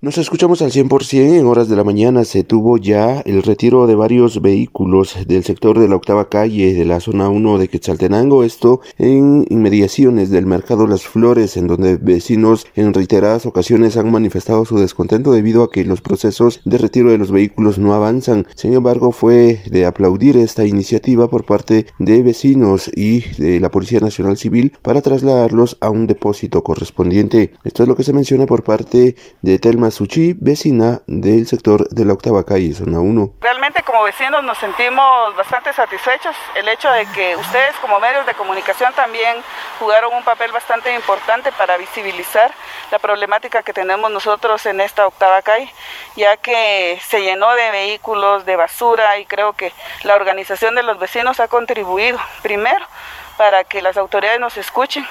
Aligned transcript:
Nos 0.00 0.16
escuchamos 0.16 0.62
al 0.62 0.70
100%. 0.70 1.40
En 1.40 1.46
horas 1.46 1.68
de 1.68 1.74
la 1.74 1.82
mañana 1.82 2.22
se 2.22 2.44
tuvo 2.44 2.76
ya 2.76 3.18
el 3.22 3.42
retiro 3.42 3.88
de 3.88 3.96
varios 3.96 4.40
vehículos 4.40 5.16
del 5.26 5.42
sector 5.42 5.76
de 5.76 5.88
la 5.88 5.96
octava 5.96 6.28
calle 6.28 6.72
de 6.72 6.84
la 6.84 7.00
zona 7.00 7.28
1 7.28 7.58
de 7.58 7.66
Quetzaltenango. 7.66 8.44
Esto 8.44 8.80
en 8.96 9.44
inmediaciones 9.50 10.30
del 10.30 10.46
mercado 10.46 10.86
Las 10.86 11.02
Flores, 11.02 11.56
en 11.56 11.66
donde 11.66 11.96
vecinos 11.96 12.68
en 12.76 12.94
reiteradas 12.94 13.44
ocasiones 13.44 13.96
han 13.96 14.12
manifestado 14.12 14.64
su 14.64 14.78
descontento 14.78 15.32
debido 15.32 15.64
a 15.64 15.70
que 15.72 15.84
los 15.84 16.00
procesos 16.00 16.60
de 16.64 16.78
retiro 16.78 17.10
de 17.10 17.18
los 17.18 17.32
vehículos 17.32 17.80
no 17.80 17.92
avanzan. 17.92 18.46
Sin 18.54 18.74
embargo, 18.74 19.10
fue 19.10 19.62
de 19.68 19.84
aplaudir 19.84 20.36
esta 20.36 20.64
iniciativa 20.64 21.28
por 21.28 21.44
parte 21.44 21.86
de 21.98 22.22
vecinos 22.22 22.88
y 22.94 23.24
de 23.36 23.58
la 23.58 23.72
Policía 23.72 23.98
Nacional 23.98 24.36
Civil 24.36 24.74
para 24.80 25.02
trasladarlos 25.02 25.76
a 25.80 25.90
un 25.90 26.06
depósito 26.06 26.62
correspondiente. 26.62 27.54
Esto 27.64 27.82
es 27.82 27.88
lo 27.88 27.96
que 27.96 28.04
se 28.04 28.12
menciona 28.12 28.46
por 28.46 28.62
parte 28.62 29.16
de 29.42 29.58
Telma 29.58 29.87
Suchi, 29.90 30.34
vecina 30.38 31.00
del 31.06 31.46
sector 31.46 31.88
de 31.88 32.04
la 32.04 32.12
octava 32.12 32.44
calle, 32.44 32.74
zona 32.74 33.00
1. 33.00 33.34
Realmente 33.40 33.82
como 33.82 34.02
vecinos 34.02 34.44
nos 34.44 34.58
sentimos 34.58 35.36
bastante 35.36 35.72
satisfechos. 35.72 36.36
El 36.54 36.68
hecho 36.68 36.90
de 36.90 37.06
que 37.06 37.36
ustedes 37.36 37.74
como 37.80 38.00
medios 38.00 38.26
de 38.26 38.34
comunicación 38.34 38.92
también 38.94 39.36
jugaron 39.78 40.14
un 40.14 40.24
papel 40.24 40.52
bastante 40.52 40.94
importante 40.94 41.52
para 41.52 41.76
visibilizar 41.76 42.52
la 42.90 42.98
problemática 42.98 43.62
que 43.62 43.72
tenemos 43.72 44.10
nosotros 44.10 44.64
en 44.66 44.80
esta 44.80 45.06
octava 45.06 45.42
calle, 45.42 45.72
ya 46.16 46.36
que 46.36 46.98
se 47.06 47.20
llenó 47.20 47.50
de 47.54 47.70
vehículos, 47.70 48.44
de 48.46 48.56
basura 48.56 49.18
y 49.18 49.26
creo 49.26 49.52
que 49.52 49.72
la 50.04 50.14
organización 50.14 50.74
de 50.74 50.82
los 50.82 50.98
vecinos 50.98 51.40
ha 51.40 51.48
contribuido 51.48 52.18
primero 52.42 52.84
para 53.36 53.64
que 53.64 53.80
las 53.80 53.96
autoridades 53.96 54.40
nos 54.40 54.56
escuchen 54.56 55.06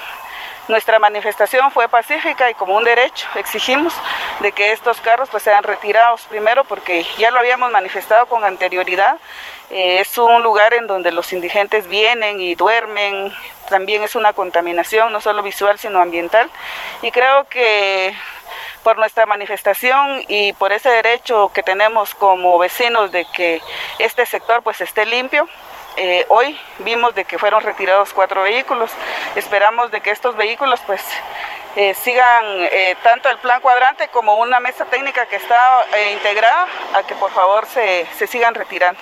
nuestra 0.68 1.00
manifestación 1.00 1.72
fue 1.72 1.88
pacífica 1.88 2.50
y 2.50 2.54
como 2.54 2.76
un 2.76 2.84
derecho. 2.84 3.28
Exigimos 3.36 3.94
de 4.40 4.52
que 4.52 4.72
estos 4.72 5.00
carros 5.02 5.30
pues 5.30 5.44
sean 5.44 5.64
retirados 5.64 6.24
primero 6.24 6.64
porque 6.66 7.06
ya 7.18 7.32
lo 7.32 7.40
habíamos 7.40 7.72
manifestado 7.72 8.26
con 8.28 8.44
anterioridad. 8.44 9.18
Eh, 9.70 10.00
es 10.00 10.18
un 10.18 10.44
lugar 10.44 10.74
en 10.74 10.88
donde 10.88 11.12
los 11.12 11.32
indigentes 11.34 11.88
vienen 11.88 12.40
y 12.40 12.56
duermen, 12.56 13.34
también 13.70 14.02
es 14.04 14.16
una 14.16 14.34
contaminación 14.34 15.12
no 15.12 15.20
solo 15.22 15.44
visual 15.44 15.78
sino 15.78 16.02
ambiental. 16.02 16.50
Y 17.02 17.12
creo 17.12 17.46
que 17.46 18.14
por 18.84 18.98
nuestra 18.98 19.26
manifestación 19.26 20.24
y 20.28 20.54
por 20.54 20.72
ese 20.72 20.90
derecho 20.90 21.52
que 21.54 21.64
tenemos 21.64 22.16
como 22.16 22.58
vecinos 22.58 23.12
de 23.12 23.26
que 23.34 23.62
este 24.00 24.26
sector 24.26 24.64
pues 24.64 24.80
esté 24.82 25.06
limpio, 25.06 25.48
eh, 26.00 26.26
hoy 26.30 26.56
vimos 26.80 27.16
de 27.16 27.26
que 27.26 27.40
fueron 27.40 27.64
retirados 27.64 28.14
cuatro 28.14 28.44
vehículos. 28.44 28.92
Esperamos 29.36 29.90
de 29.90 30.00
que 30.00 30.12
estos 30.12 30.36
vehículos 30.36 30.80
pues 30.86 31.04
eh, 31.76 31.96
sigan 31.96 32.44
eh, 32.46 32.96
tanto 33.02 33.30
el 33.30 33.40
plan 33.40 33.60
cuadrante 33.62 34.08
como 34.10 34.36
una 34.36 34.60
mesa 34.60 34.86
técnica 34.86 35.26
que 35.26 35.38
está 35.38 35.86
integrada 36.14 36.68
a 36.94 37.02
que 37.02 37.16
por 37.16 37.32
favor 37.32 37.66
se, 37.66 38.06
sigan 38.28 38.54
retirando. 38.54 39.00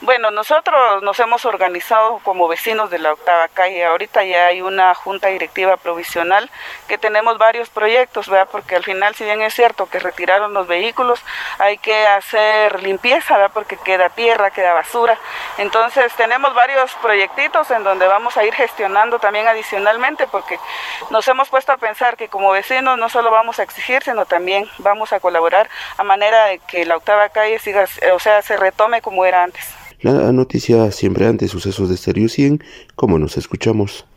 Bueno, 0.00 0.32
nosotros 0.32 1.02
nos 1.02 1.20
hemos 1.20 1.44
organizado 1.44 2.18
como 2.24 2.48
vecinos 2.48 2.90
de 2.90 2.98
la 2.98 3.12
octava 3.12 3.46
calle. 3.48 3.84
Ahorita 3.84 4.24
ya 4.24 4.46
hay 4.46 4.60
una 4.60 4.94
junta 4.94 5.28
directiva 5.28 5.76
provisional 5.76 6.50
que 6.88 6.98
tenemos 6.98 7.38
varios 7.38 7.68
proyectos, 7.68 8.28
¿verdad? 8.28 8.48
Porque 8.50 8.74
al 8.74 8.82
final, 8.82 9.14
si 9.14 9.24
bien 9.24 9.42
es 9.42 9.54
cierto 9.54 9.88
que 9.88 10.00
retiraron 10.00 10.54
los 10.54 10.66
vehículos, 10.66 11.22
hay 11.62 11.78
que 11.78 12.06
hacer 12.06 12.82
limpieza, 12.82 13.36
¿verdad? 13.36 13.52
Porque 13.54 13.76
queda 13.76 14.08
tierra, 14.08 14.50
queda 14.50 14.74
basura. 14.74 15.16
Entonces 15.58 16.12
tenemos 16.16 16.52
varios 16.54 16.92
proyectitos 17.00 17.70
en 17.70 17.84
donde 17.84 18.08
vamos 18.08 18.36
a 18.36 18.44
ir 18.44 18.52
gestionando 18.52 19.20
también 19.20 19.46
adicionalmente, 19.46 20.26
porque 20.26 20.58
nos 21.10 21.26
hemos 21.28 21.48
puesto 21.48 21.70
a 21.70 21.76
pensar 21.76 22.16
que 22.16 22.26
como 22.28 22.50
vecinos 22.50 22.98
no 22.98 23.08
solo 23.08 23.30
vamos 23.30 23.60
a 23.60 23.62
exigir, 23.62 24.02
sino 24.02 24.26
también 24.26 24.68
vamos 24.78 25.12
a 25.12 25.20
colaborar 25.20 25.70
a 25.96 26.02
manera 26.02 26.46
de 26.46 26.58
que 26.58 26.84
la 26.84 26.96
octava 26.96 27.28
calle 27.28 27.60
siga, 27.60 27.86
o 28.12 28.18
sea, 28.18 28.42
se 28.42 28.56
retome 28.56 29.00
como 29.00 29.24
era 29.24 29.44
antes. 29.44 29.64
La 30.00 30.32
noticia 30.32 30.90
siempre 30.90 31.28
ante 31.28 31.46
sucesos 31.46 31.88
de 31.88 31.96
Stereo 31.96 32.28
100, 32.28 32.64
como 32.96 33.20
nos 33.20 33.36
escuchamos. 33.36 34.04